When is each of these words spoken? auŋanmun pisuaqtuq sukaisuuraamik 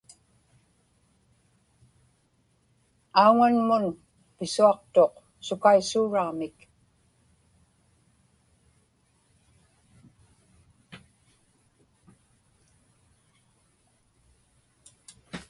auŋanmun 3.23 3.83
pisuaqtuq 4.37 5.13
sukaisuuraamik 5.45 6.57